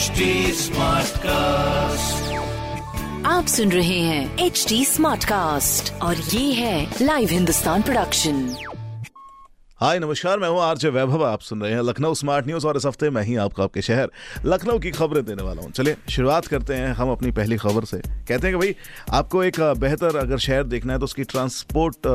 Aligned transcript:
HD 0.00 0.26
Smartcast. 0.56 2.28
आप 3.26 3.46
सुन 3.46 3.72
रहे 3.72 3.98
हैं 4.00 4.38
एच 4.38 4.64
डी 4.68 4.84
स्मार्ट 4.84 5.24
कास्ट 5.24 5.92
और 6.02 6.16
ये 6.16 6.52
है 6.52 6.96
लाइव 7.02 7.28
हिंदुस्तान 7.28 7.82
प्रोडक्शन 7.82 8.38
हाय 9.80 9.98
नमस्कार 9.98 10.38
मैं 10.38 10.48
हूँ 10.48 10.60
आरजे 10.62 10.88
वैभव 10.88 11.24
आप 11.26 11.40
सुन 11.40 11.62
रहे 11.62 11.72
हैं 11.72 11.82
लखनऊ 11.82 12.14
स्मार्ट 12.14 12.46
न्यूज़ 12.46 12.66
और 12.66 12.76
इस 12.76 12.86
हफ़्ते 12.86 13.10
मैं 13.10 13.22
ही 13.22 13.36
आपको 13.44 13.62
आपके 13.62 13.82
शहर 13.82 14.10
लखनऊ 14.44 14.78
की 14.78 14.90
खबरें 14.90 15.24
देने 15.24 15.42
वाला 15.42 15.62
हूँ। 15.62 15.70
चलिए 15.70 15.96
शुरुआत 16.10 16.46
करते 16.46 16.74
हैं 16.74 16.92
हम 16.92 17.10
अपनी 17.10 17.30
पहली 17.32 17.56
खबर 17.56 17.84
से। 17.84 17.98
कहते 17.98 18.46
हैं 18.46 18.50
कि 18.50 18.56
भाई 18.56 18.74
आपको 19.18 19.44
एक 19.44 19.60
बेहतर 19.80 20.16
अगर 20.16 20.38
शहर 20.38 20.64
देखना 20.64 20.92
है 20.92 20.98
तो 20.98 21.04
उसकी 21.04 21.24
ट्रांसपोर्ट 21.24 22.06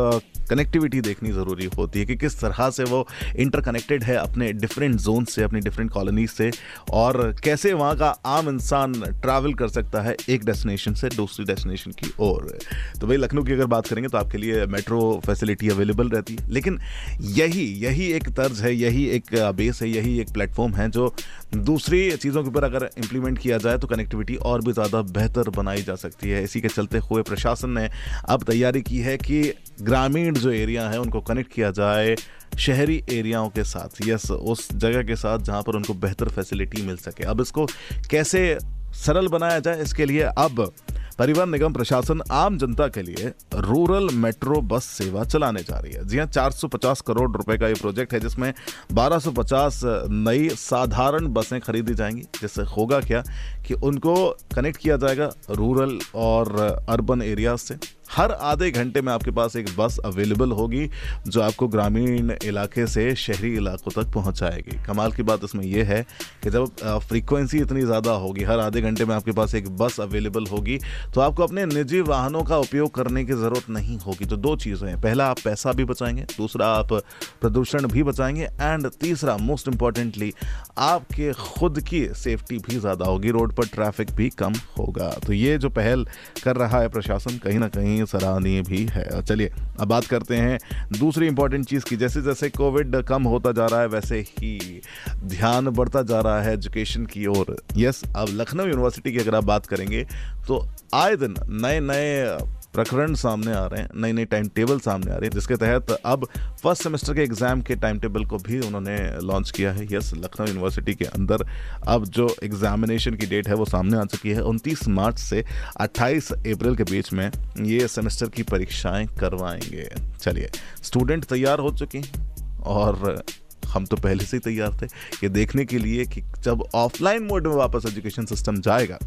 कनेक्टिविटी 0.49 1.01
देखनी 1.01 1.31
ज़रूरी 1.31 1.65
होती 1.77 1.99
है 1.99 2.05
कि 2.05 2.15
किस 2.15 2.39
तरह 2.39 2.69
से 2.69 2.83
वो 2.83 3.05
इंटरकनेक्टेड 3.35 4.03
है 4.03 4.15
अपने 4.15 4.51
डिफरेंट 4.53 4.95
जोन 4.95 5.25
से, 5.25 5.43
अपनी 5.43 5.59
डिफरेंट 5.59 5.91
कॉलोनीज 5.91 6.29
से, 6.29 6.51
और 6.91 7.35
कैसे 7.43 7.73
वहाँ 7.73 7.95
का 7.97 8.09
आम 8.25 8.49
इंसान 8.49 8.93
ट्रैवल 8.93 9.53
कर 9.53 9.67
सकता 9.67 10.01
है 10.01 10.15
एक 10.29 10.45
डेस्टिनेशन 10.45 10.93
से 10.93 11.09
दूसरी 11.09 11.45
डेस्टिनेशन 11.45 11.91
की 11.93 12.11
ओर। 12.19 12.57
तो 13.01 13.07
भाई 13.07 13.17
लखनऊ 13.17 13.43
की 13.43 13.53
अगर 13.53 13.65
बात 13.65 13.87
करेंगे 13.87 14.09
तो 14.09 14.17
आपके 14.17 14.37
लिए 14.37 14.65
मेट्रो 14.67 14.99
फैसिलिटी 15.25 15.69
अवेलेबल 15.69 16.09
रहती 16.09 16.35
है। 16.35 16.49
लेकिन 16.49 16.79
यही 17.21 17.65
यही 17.83 18.11
एक 18.13 18.29
तर्ज 18.31 18.61
है, 18.61 18.75
यही 18.75 19.05
एक 19.09 19.35
बेस 19.55 19.81
है, 19.81 19.89
यही 19.89 20.19
एक 20.19 20.33
प्लेटफॉर्म 20.33 20.73
है 20.75 20.89
जो 20.91 21.13
दूसरी 21.55 21.99
चीज़ों 22.13 22.41
के 22.43 22.49
ऊपर 22.49 22.63
अगर 22.63 22.89
इम्प्लीमेंट 22.97 23.37
किया 23.39 23.57
जाए 23.57 23.77
तो 23.77 23.87
कनेक्टिविटी 23.87 24.35
और 24.43 24.61
भी 24.61 24.71
ज़्यादा 24.73 25.01
बेहतर 25.11 25.49
बनाई 25.49 25.81
जा 25.83 25.95
सकती 25.95 26.29
है। 26.29 26.43
इसी 26.43 26.61
के 26.61 26.67
चलते 26.67 26.97
हुए 27.01 27.21
प्रशासन 27.23 27.69
ने 27.69 27.87
अब 28.29 28.43
तैयारी 28.43 28.81
की 28.81 28.99
है 28.99 29.17
कि 29.17 29.41
ग्रामीण 29.81 30.33
जो 30.35 30.51
एरिया 30.51 30.89
है, 30.89 30.99
उनको 30.99 31.21
कनेक्ट 31.21 31.53
किया 31.53 31.71
जाए 31.71 32.15
शहरी 32.57 33.03
एरियाओं 33.11 33.49
के 33.49 33.63
साथ। 33.63 34.07
यस 34.07 34.29
उस 34.31 34.71
जगह 34.73 35.03
के 35.03 35.15
साथ 35.15 35.39
जहाँ 35.41 35.61
पर 35.61 35.75
उनको 35.75 35.93
बेहतर 35.95 36.29
फैसिलिटी 36.29 36.81
मिल 36.81 36.97
सके। 36.97 37.23
अब 37.25 37.41
इसको 37.41 37.65
कैसे 38.11 38.57
सरल 38.95 39.27
बनाया 39.27 39.59
जाए, 39.59 39.81
इसके 39.81 40.05
लिए 40.05 40.21
अब 40.21 40.71
परिवहन 41.19 41.49
निगम 41.49 41.73
प्रशासन 41.73 42.21
आम 42.31 42.57
जनता 42.57 42.87
के 42.87 43.01
लिए 43.01 43.31
रूरल 43.55 44.09
मेट्रो 44.13 44.61
बस 44.61 44.83
सेवा 44.83 45.23
चलाने 45.23 45.61
जा 45.61 45.79
रही 45.79 45.93
है। 45.93 46.05
जी 46.07 46.17
हाँ 46.17 46.27
450 46.27 47.01
करोड़ 47.01 47.31
रुपए 47.31 47.57
का 47.57 47.67
ये 47.67 47.73
प्रोजेक्ट 47.73 48.13
है 48.13 48.19
जिसमें 48.19 48.53
1250 48.93 49.81
नई 50.09 50.49
साधारण 50.49 51.27
बसें 51.27 51.59
खरीदी 51.61 51.93
जाएँगी। 51.93 52.21
जिससे 52.41 52.61
होगा 52.61 52.99
क्या 52.99 53.23
कि 53.67 53.73
उनको 53.73 54.15
कनेक्ट 54.55 54.79
किया 54.79 54.97
जाएगा 54.97 55.29
रूरल 55.51 55.99
और 56.15 56.59
अर्बन 56.89 57.21
एरियाज़ 57.21 57.59
से। 57.59 57.75
हर 58.15 58.31
आधे 58.31 58.69
घंटे 58.71 59.01
में 59.01 59.11
आपके 59.13 59.31
पास 59.31 59.55
एक 59.55 59.69
बस 59.77 59.97
अवेलेबल 60.05 60.51
होगी 60.53 60.89
जो 61.27 61.41
आपको 61.41 61.67
ग्रामीण 61.67 62.31
इलाके 62.45 62.85
से 62.87 63.15
शहरी 63.17 63.53
इलाकों 63.55 63.91
तक 63.93 64.11
पहुंचाएगी। 64.13 64.77
कमाल 64.83 65.11
की 65.11 65.23
बात 65.23 65.43
इसमें 65.43 65.63
यह 65.65 65.87
है 65.87 66.01
कि 66.43 66.49
जब 66.49 66.99
फ्रीक्वेंसी 67.01 67.59
इतनी 67.59 67.81
ज़्यादा 67.81 68.11
होगी, 68.13 68.43
हर 68.43 68.59
आधे 68.59 68.81
घंटे 68.81 69.05
में 69.05 69.13
आपके 69.15 69.31
पास 69.31 69.55
एक 69.55 69.69
बस 69.77 69.99
अवेलेबल 69.99 70.45
होगी 70.47 70.77
तो 71.13 71.21
आपको 71.21 71.43
अपने 71.43 71.65
निजी 71.65 72.01
वाहनों 72.03 72.43
का 72.43 72.57
उपयोग 72.57 72.93
करने 72.95 73.23
की 73.25 73.33
ज़रूरत 73.33 73.69
नहीं 73.69 73.97
होगी। 73.99 74.25
तो 74.25 74.37
दो 74.37 74.55
चीज़ें 74.57 74.87
हैं। 74.87 74.99
पहला, 75.01 75.27
आप 75.27 75.39
पैसा 75.43 75.71
भी 75.71 75.85
बचाएँगे। 75.85 76.23
दूसरा, 76.37 76.67
आप 76.67 76.93
प्रदूषण 77.41 77.87
भी 77.87 78.03
बचाएँगे। 78.03 78.43
एंड 78.43 78.89
तीसरा 79.01 79.37
मोस्ट 79.39 79.67
इंपॉर्टेंटली 79.67 80.33
आपके 80.79 81.31
खुद 81.33 81.79
की 81.81 82.05
सेफ्टी 82.15 82.57
भी 82.59 82.79
ज़्यादा 82.79 83.05
होगी। 83.05 83.31
रोड 83.31 83.55
पर 83.55 83.67
ट्रैफ़िक 83.67 84.11
भी 84.11 84.29
कम 84.37 84.53
होगा। 84.77 85.09
तो 85.27 85.33
ये 85.33 85.57
जो 85.57 85.69
पहल 85.71 86.05
कर 86.43 86.55
रहा 86.57 86.79
है 86.81 86.89
प्रशासन, 86.89 87.37
कहीं 87.37 87.59
ना 87.59 87.67
कहीं 87.69 88.03
सराहनीय 88.05 88.61
भी 88.61 88.85
है। 88.85 89.21
चलिए, 89.21 89.51
अब 89.79 89.87
बात 89.87 90.05
करते 90.05 90.35
हैं 90.35 90.59
दूसरी 90.99 91.27
इंपॉर्टेंट 91.27 91.65
चीज़ 91.65 91.85
की। 91.85 91.95
जैसे 91.95 92.21
जैसे 92.21 92.49
कोविड 92.49 92.95
कम 93.03 93.23
होता 93.23 93.51
जा 93.51 93.65
रहा 93.65 93.81
है, 93.81 93.87
वैसे 93.87 94.19
ही 94.19 94.81
ध्यान 95.25 95.69
बढ़ता 95.69 96.01
जा 96.01 96.19
रहा 96.19 96.41
है 96.41 96.53
एजुकेशन 96.53 97.05
की 97.05 97.25
ओर। 97.27 97.55
यस 97.77 98.01
अब 98.15 98.27
लखनऊ 98.31 98.65
यूनिवर्सिटी 98.65 99.11
की 99.11 99.17
अगर 99.17 99.35
आप 99.35 99.43
बात 99.43 99.65
करेंगे 99.65 100.03
तो 100.47 100.65
आए 100.93 101.15
दिन 101.15 101.35
नए 101.61 101.79
नए 101.79 102.37
प्रकरण 102.75 103.13
सामने 103.15 103.51
आ 103.53 103.65
रहे 103.65 103.81
हैं 103.81 103.89
नई 103.95 104.13
नई 104.13 104.25
टाइम 104.25 104.47
टेबल 104.55 104.79
सामने 104.79 105.11
आ 105.11 105.15
रही 105.15 105.25
है, 105.25 105.31
जिसके 105.31 105.55
तहत 105.55 105.91
अब 106.05 106.25
फ़र्स्ट 106.63 106.83
सेमेस्टर 106.83 107.13
के 107.13 107.21
एग्ज़ाम 107.21 107.61
के 107.61 107.75
टाइम 107.77 107.99
टेबल 107.99 108.25
को 108.25 108.37
भी 108.39 108.59
उन्होंने 108.59 108.97
लॉन्च 109.23 109.51
किया 109.51 109.71
है। 109.71 109.85
यस 109.91 110.11
लखनऊ 110.15 110.47
यूनिवर्सिटी 110.47 110.95
के 110.95 111.05
अंदर 111.07 111.45
अब 111.87 112.05
जो 112.07 112.27
एग्जामिनेशन 112.43 113.15
की 113.15 113.25
डेट 113.25 113.47
है, 113.47 113.55
वो 113.55 113.65
सामने 113.65 113.97
आ 113.97 114.03
चुकी 114.05 114.29
है। 114.29 114.41
उनतीस 114.43 114.87
मार्च 114.89 115.19
से 115.19 115.43
28 115.81 116.31
अप्रैल 116.33 116.75
के 116.75 116.83
बीच 116.83 117.13
में 117.13 117.29
ये 117.61 117.87
सेमेस्टर 117.87 118.29
की 118.29 118.43
परीक्षाएँ 118.43 119.07
करवाएँगे। 119.19 119.89
चलिए 120.19 120.49
स्टूडेंट 120.83 121.25
तैयार 121.25 121.59
हो 121.59 121.71
चुके 121.71 121.97
हैं 121.97 122.61
और 122.65 123.23
हम 123.67 123.85
तो 123.85 123.97
पहले 123.97 124.23
से 124.23 124.37
ही 124.37 124.41
तैयार 124.41 124.77
थे। 124.81 124.85
ये 125.23 125.29
देखने 125.29 125.65
के 125.65 125.77
लिए 125.77 126.05
कि 126.05 126.21
जब 126.41 126.63
ऑफलाइन 126.75 127.23
मोड 127.23 127.47
में 127.47 127.55
वापस 127.55 127.85
एजुकेशन 127.85 128.25
सिस्टम 128.25 128.61
जाएगा 128.61 128.97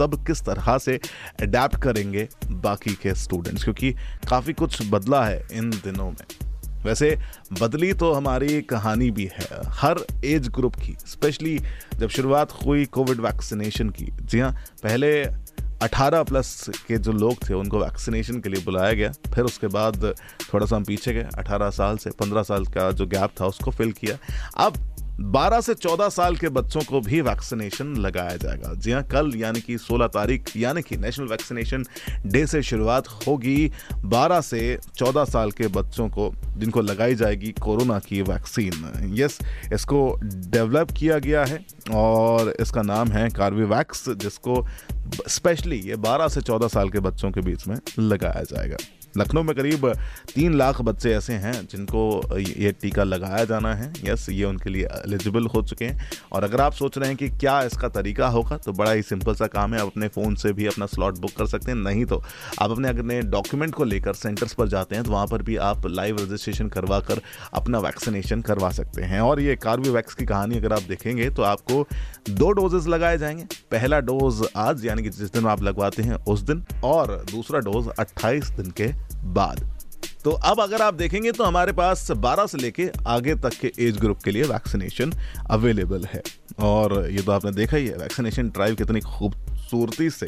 तब 0.00 0.14
किस 0.26 0.42
तरह 0.42 0.76
से 0.78 0.98
अडेप्ट 1.42 1.82
करेंगे 1.82 2.28
बाकी 2.50 2.94
के 2.94 3.14
स्टूडेंट्स 3.14 3.64
क्योंकि 3.64 3.92
काफ़ी 4.28 4.52
कुछ 4.52 4.82
बदला 4.90 5.24
है 5.24 5.46
इन 5.52 5.70
दिनों 5.70 6.10
में। 6.10 6.26
वैसे 6.84 7.16
बदली 7.60 7.92
तो 7.92 8.12
हमारी 8.12 8.60
कहानी 8.62 9.10
भी 9.10 9.24
है, 9.34 9.46
हर 9.68 10.04
एज 10.24 10.48
ग्रुप 10.48 10.74
की 10.76 10.96
स्पेशली 11.06 11.58
जब 11.98 12.08
शुरुआत 12.08 12.52
हुई 12.64 12.84
कोविड 12.86 13.20
वैक्सीनेशन 13.20 13.88
की। 13.90 14.06
जी 14.22 14.40
हाँ 14.40 14.52
पहले 14.82 15.10
18 15.82 16.22
प्लस 16.22 16.70
के 16.88 16.98
जो 16.98 17.12
लोग 17.12 17.48
थे, 17.48 17.54
उनको 17.54 17.78
वैक्सीनेशन 17.78 18.40
के 18.40 18.48
लिए 18.48 18.64
बुलाया 18.64 18.92
गया, 18.92 19.12
फिर 19.34 19.44
उसके 19.44 19.66
बाद 19.66 20.14
थोड़ा 20.52 20.66
सा 20.66 20.76
हम 20.76 20.84
पीछे 20.84 21.12
गए 21.14 21.28
18 21.38 21.70
साल 21.70 21.98
से 21.98 22.10
15 22.10 22.42
साल 22.42 22.64
का 22.66 22.90
जो 22.92 23.06
गैप 23.06 23.34
था, 23.40 23.46
उसको 23.46 23.70
फिल 23.70 23.92
किया। 23.92 24.16
अब 24.56 24.78
12 25.20 25.60
से 25.60 25.74
14 25.74 26.08
साल 26.08 26.36
के 26.36 26.48
बच्चों 26.48 26.80
को 26.80 27.00
भी 27.00 27.20
वैक्सीनेशन 27.20 27.96
लगाया 27.96 28.36
जाएगा। 28.36 28.74
जी 28.74 28.92
हाँ 28.92 29.02
कल 29.02 29.32
यानी 29.36 29.60
कि 29.60 29.78
16 29.78 30.06
तारीख, 30.06 30.56
यानी 30.56 30.82
कि 30.82 30.96
नेशनल 30.96 31.26
वैक्सीनेशन 31.26 31.84
डे 32.26 32.46
से 32.46 32.62
शुरुआत 32.62 33.08
होगी। 33.08 33.70
12 34.04 34.40
से 34.40 34.78
14 34.96 35.24
साल 35.24 35.50
के 35.50 35.68
बच्चों 35.68 36.08
को, 36.08 36.32
जिनको 36.56 36.80
लगाई 36.80 37.14
जाएगी 37.14 37.52
कोरोना 37.62 37.98
की 37.98 38.22
वैक्सीन। 38.22 39.14
यस, 39.18 39.38
इसको 39.72 40.20
डेवलप 40.24 40.90
किया 40.90 41.18
गया 41.18 41.44
है 41.44 41.64
और 41.94 42.54
इसका 42.60 42.82
नाम 42.82 43.08
है 43.08 43.28
कार्बीवैक्स 43.28 44.08
जिसको 44.08 44.66
स्पेशली 45.28 45.76
ये 45.76 45.96
12 45.96 46.28
से 46.28 46.40
14 46.40 46.68
साल 46.68 46.90
के 46.90 47.00
बच्चों 47.00 47.30
के 47.30 47.40
बीच 47.40 47.66
में 47.66 47.76
लगाया 47.98 48.42
जाएगा। 48.42 48.76
लखनऊ 49.16 49.42
में 49.42 49.54
करीब 49.56 49.86
तीन 50.34 50.54
लाख 50.54 50.80
बच्चे 50.82 51.12
ऐसे 51.14 51.32
हैं 51.34 51.52
जिनको 51.66 52.38
ये 52.38 52.72
टीका 52.72 53.04
लगाया 53.04 53.44
जाना 53.44 53.74
है। 53.74 53.92
यस, 54.04 54.28
ये 54.30 54.44
उनके 54.44 54.70
लिए 54.70 54.84
एलिजिबल 54.84 55.46
हो 55.46 55.62
चुके 55.62 55.84
हैं। 55.84 56.10
और 56.32 56.44
अगर 56.44 56.60
आप 56.60 56.72
सोच 56.72 56.98
रहे 56.98 57.08
हैं 57.08 57.16
कि 57.16 57.28
क्या 57.30 57.60
इसका 57.62 57.88
तरीका 57.88 58.28
होगा 58.28 58.56
तो 58.56 58.72
बड़ा 58.72 58.92
ही 58.92 59.02
सिंपल 59.02 59.34
सा 59.34 59.46
काम 59.46 59.74
है। 59.74 59.80
आप 59.80 59.86
अपने 59.86 60.08
फ़ोन 60.08 60.34
से 60.34 60.52
भी 60.52 60.66
अपना 60.66 60.86
स्लॉट 60.86 61.18
बुक 61.18 61.32
कर 61.38 61.46
सकते 61.46 61.70
हैं। 61.70 61.78
नहीं 61.78 62.04
तो 62.04 62.22
आप 62.60 62.70
अपने 62.70 62.88
अपने 62.88 63.20
डॉक्यूमेंट 63.22 63.74
को 63.74 63.84
लेकर 63.84 64.14
सेंटर्स 64.14 64.54
पर 64.54 64.68
जाते 64.68 64.94
हैं 64.94 65.04
तो 65.04 65.10
वहाँ 65.10 65.26
पर 65.26 65.42
भी 65.42 65.56
आप 65.56 65.86
लाइव 65.86 66.16
रजिस्ट्रेशन 66.16 66.68
करवा 66.68 67.00
कर 67.00 67.20
अपना 67.54 67.78
वैक्सीनेशन 67.78 68.40
करवा 68.42 68.70
सकते 68.70 69.02
हैं। 69.02 69.20
और 69.20 69.40
ये 69.40 69.56
कार्बोवैक्स 69.56 70.14
की 70.14 70.24
कहानी 70.24 70.56
अगर 70.56 70.72
आप 70.72 70.82
देखेंगे 70.82 71.30
तो 71.30 71.42
आपको 71.42 71.86
दो 72.30 72.50
डोजेज 72.52 72.88
लगाए 72.88 73.18
जाएँगे। 73.18 73.44
पहला 73.70 74.00
डोज 74.00 74.46
आज, 74.56 74.84
यानी 74.86 75.02
कि 75.02 75.10
जिस 75.10 75.32
दिन 75.32 75.46
आप 75.46 75.62
लगवाते 75.62 76.02
हैं, 76.02 76.14
उस 76.24 76.40
दिन। 76.40 76.64
और 76.84 77.16
दूसरा 77.30 77.60
डोज 77.60 77.88
28 77.98 78.50
दिन 78.50 78.70
के 78.70 78.86
बाद। 79.34 79.66
तो 80.24 80.30
अब 80.30 80.60
अगर 80.60 80.82
आप 80.82 80.94
देखेंगे 80.94 81.32
तो 81.32 81.44
हमारे 81.44 81.72
पास 81.72 82.10
12 82.16 82.46
से 82.46 82.58
लेके 82.58 82.88
आगे 83.06 83.34
तक 83.34 83.58
के 83.60 83.72
एज 83.80 83.98
ग्रुप 83.98 84.22
के 84.24 84.30
लिए 84.30 84.42
वैक्सीनेशन 84.42 85.12
अवेलेबल 85.50 86.04
है। 86.04 86.22
और 86.60 87.10
ये 87.10 87.22
तो 87.22 87.32
आपने 87.32 87.52
देखा 87.52 87.76
ही 87.76 87.86
है 87.86 87.96
वैक्सीनेशन 87.96 88.48
ड्राइव 88.48 88.74
कितनी 88.74 89.00
खूबसूरती 89.00 90.10
से 90.10 90.26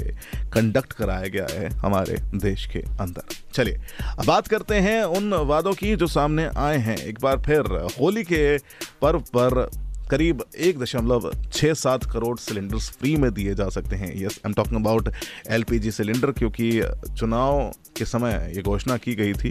कंडक्ट 0.54 0.92
कराया 0.92 1.26
गया 1.26 1.47
है 1.50 1.69
हमारे 1.76 2.16
देश 2.34 2.66
के 2.66 2.78
अंदर। 3.00 3.34
चलिए, 3.54 3.81
अब 4.19 4.25
बात 4.26 4.48
करते 4.48 4.75
हैं 4.76 5.02
उन 5.04 5.34
वादों 5.47 5.72
की 5.72 5.94
जो 5.97 6.06
सामने 6.06 6.48
आए 6.58 6.78
हैं। 6.78 6.97
एक 6.97 7.19
बार 7.22 7.42
फिर 7.42 7.60
होली 8.00 8.25
के 8.25 8.56
पर्व 9.02 9.20
पर 9.37 9.69
करीब 10.10 10.44
एक 10.59 10.78
दशमलव 10.78 11.31
छः 11.52 11.75
सात 11.75 12.05
करोड़ 12.05 12.38
सिलेंडर्स 12.38 12.90
फ्री 12.90 13.17
में 13.17 13.31
दिए 13.35 13.55
जा 13.55 13.69
सकते 13.69 13.96
हैं। 13.96 14.12
Yes 14.17 14.40
I 14.46 14.49
am 14.49 14.52
talking 14.52 14.76
about 14.76 15.08
LPG 15.49 15.90
cylinder 15.90 16.31
क्योंकि 16.31 16.70
चुनाव 17.19 17.73
के 17.96 18.05
समय 18.05 18.52
ये 18.56 18.62
घोषणा 18.62 18.96
की 18.96 19.14
गई 19.14 19.32
थी 19.32 19.50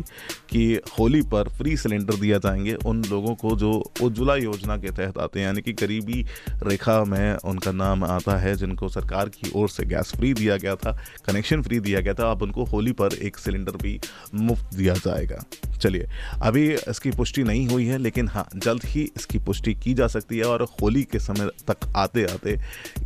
कि 0.49 0.79
होली 0.99 1.21
पर 1.21 1.49
फ्री 1.49 1.77
सिलेंडर 1.77 2.15
दिया 2.15 2.37
जाएँगे 2.37 2.73
उन 2.73 3.03
लोगों 3.03 3.35
को 3.35 3.55
जो 3.55 3.71
उज्ज्वला 4.01 4.35
योजना 4.35 4.77
के 4.77 4.91
तहत 4.91 5.17
आते 5.17 5.39
हैं। 5.39 5.47
यानी 5.47 5.61
कि 5.61 5.73
गरीबी 5.73 6.25
रेखा 6.63 7.03
में 7.03 7.35
उनका 7.35 7.71
नाम 7.71 8.03
आता 8.03 8.37
है, 8.37 8.55
जिनको 8.55 8.89
सरकार 8.89 9.29
की 9.29 9.51
ओर 9.55 9.69
से 9.69 9.85
गैस 9.85 10.11
फ्री 10.15 10.33
दिया 10.33 10.57
गया 10.57 10.75
था, 10.75 10.97
कनेक्शन 11.25 11.61
फ्री 11.61 11.79
दिया 11.79 11.99
गया 11.99 12.13
था। 12.13 12.31
अब 12.31 12.41
उनको 12.41 12.65
होली 12.65 12.91
पर 12.91 13.13
एक 13.13 13.37
सिलेंडर 13.37 13.71
भी 13.71 13.99
मुफ़्त 14.35 14.75
दिया 14.75 14.93
जाएगा। 14.93 15.43
चलिए, 15.81 16.07
अभी 16.41 16.73
इसकी 16.73 17.11
पुष्टि 17.11 17.43
नहीं 17.43 17.67
हुई 17.67 17.85
है, 17.85 17.97
लेकिन 17.97 18.27
हाँ 18.27 18.47
जल्द 18.55 18.81
ही 18.85 19.09
इसकी 19.17 19.39
पुष्टि 19.39 19.73
की 19.73 19.93
जा 19.93 20.07
सकती 20.07 20.37
है। 20.37 20.48
और 20.49 20.67
होली 20.81 21.03
के 21.03 21.19
समय 21.19 21.49
तक 21.67 21.91
आते 21.97 22.23
आते 22.25 22.57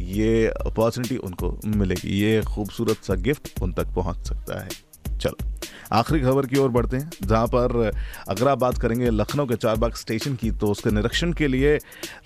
ये 0.06 0.48
अपॉर्चुनिटी 0.48 1.18
उनको 1.18 1.60
मिलेगी। 1.68 2.20
ये 2.20 2.42
खूबसूरत 2.46 3.04
सा 3.04 3.16
गिफ्ट 3.22 3.62
उन 3.62 3.74
तक 3.74 3.94
पहुँच 3.96 4.28
सकता 4.28 4.64
है। 4.64 4.70
चलो, 5.14 5.36
आखिरी 5.92 6.20
खबर 6.22 6.46
की 6.46 6.58
ओर 6.60 6.70
बढ़ते 6.70 6.98
हैं, 6.98 7.10
जहाँ 7.24 7.48
पर 7.48 7.92
अगर 8.30 8.48
आप 8.48 8.58
बात 8.58 8.78
करेंगे 8.78 9.10
लखनऊ 9.10 9.46
के 9.46 9.56
चारबाग 9.56 9.94
स्टेशन 9.96 10.36
की 10.36 10.52
तो 10.52 10.68
उसके 10.68 10.92
निरीक्षण 10.92 11.34
के 11.34 11.48
लिए 11.48 11.76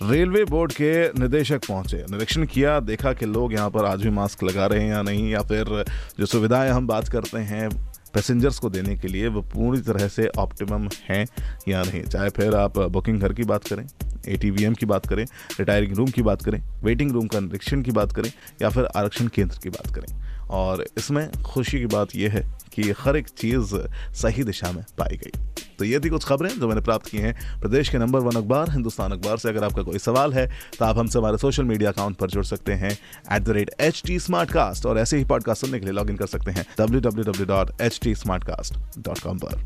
रेलवे 0.02 0.44
बोर्ड 0.44 0.72
के 0.72 0.90
निदेशक 1.20 1.66
पहुँचे। 1.68 2.04
निरीक्षण 2.10 2.46
किया, 2.46 2.78
देखा 2.80 3.12
कि 3.12 3.26
लोग 3.26 3.52
यहाँ 3.52 3.70
पर 3.70 3.84
आज 3.84 4.02
भी 4.02 4.10
मास्क 4.10 4.42
लगा 4.42 4.66
रहे 4.66 4.80
हैं 4.80 4.90
या 4.90 5.02
नहीं, 5.02 5.30
या 5.30 5.42
फिर 5.42 5.84
जो 6.18 6.26
सुविधाएँ 6.26 6.70
हम 6.70 6.86
बात 6.86 7.08
करते 7.08 7.38
हैं 7.40 7.68
पैसेंजर्स 8.14 8.58
को 8.58 8.70
देने 8.70 8.96
के 8.96 9.08
लिए 9.08 9.28
वो 9.28 9.42
पूरी 9.42 9.80
तरह 9.80 10.08
से 10.08 10.28
ऑप्टिमम 10.38 10.88
हैं 11.08 11.26
या 11.68 11.82
नहीं? 11.82 12.02
चाहे 12.02 12.30
फिर 12.30 12.54
आप 12.54 12.78
बुकिंग 12.78 13.20
घर 13.20 13.32
की 13.32 13.42
बात 13.42 13.64
करें 13.64 13.86
ए 14.28 14.36
की 14.78 14.86
बात 14.86 15.06
करें 15.06 15.24
रिटायरिंग 15.58 15.96
रूम 15.96 16.06
की 16.06 16.22
बात 16.22 16.42
करें 16.42 16.62
वेटिंग 16.82 17.12
रूम 17.12 17.26
का 17.26 17.40
निरीक्षण 17.40 17.82
की 17.82 17.90
बात 17.90 18.12
करें, 18.12 18.32
या 18.62 18.68
फिर 18.68 18.84
आरक्षण 18.84 19.28
केंद्र 19.28 19.58
की 19.62 19.70
बात 19.70 19.94
करें। 19.94 20.46
और 20.48 20.84
इसमें 20.98 21.30
खुशी 21.32 21.78
की 21.78 21.86
बात 21.86 22.16
यह 22.16 22.32
है 22.32 22.58
कि 22.74 22.94
हर 23.00 23.16
एक 23.16 23.28
चीज़ 23.28 23.74
सही 24.14 24.44
दिशा 24.44 24.72
में 24.72 24.84
पाई 24.98 25.16
गई। 25.16 25.30
तो 25.78 25.84
ये 25.84 26.00
थी 26.00 26.08
कुछ 26.08 26.24
खबरें 26.24 26.48
जो 26.50 26.68
मैंने 26.68 26.80
प्राप्त 26.80 27.06
की 27.06 27.18
हैं। 27.18 27.34
प्रदेश 27.60 27.88
के 27.88 27.98
नंबर 27.98 28.20
वन 28.20 28.36
अखबार 28.36 28.70
हिंदुस्तान 28.70 29.12
अखबार 29.12 29.38
से 29.38 29.48
अगर 29.48 29.64
आपका 29.64 29.82
कोई 29.82 29.98
सवाल 29.98 30.32
है 30.34 30.46
तो 30.78 30.84
आप 30.84 30.98
हमसे 30.98 31.18
हमारे 31.18 31.38
सोशल 31.38 31.64
मीडिया 31.64 31.90
अकाउंट 31.90 32.16
पर 32.16 32.30
जुड़ 32.30 32.44
सकते 32.44 32.72
हैं 32.74 32.90
at 33.36 33.42
the 33.42 33.48
rate 33.50 33.70
H 33.80 34.02
T 34.06 34.18
smart 34.20 34.52
cast 34.52 34.86
और 34.86 34.98
ऐसे 34.98 35.18
ही 35.18 35.24
पॉडकास्ट 35.24 35.60
सुनने 35.60 35.78
के 35.78 35.84
लिए 35.84 35.94
लॉग 35.94 36.10
इन 36.10 36.16
कर 36.16 36.26
सकते 36.26 36.50
हैं 36.50 36.66
W 36.78 37.00
W 37.00 37.24
W 37.24 37.46
dot 37.46 37.80
H 37.80 38.00
T 38.02 38.14
smart 38.14 38.44
cast 38.44 38.78
dot 38.98 39.18
com 39.18 39.38
पर। 39.38 39.62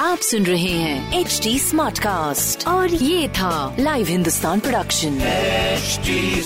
आप 0.00 0.18
सुन 0.18 0.46
रहे 0.46 0.72
हैं 0.72 1.20
एच 1.20 1.40
टी 1.42 1.58
स्मार्ट 1.58 1.98
कास्ट 1.98 2.66
और 2.68 2.94
ये 2.94 3.28
था 3.28 3.76
live 3.78 4.06
Hindustan 4.06 4.60
production 4.60 5.18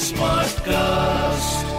smart 0.05 0.61
cast 0.61 1.74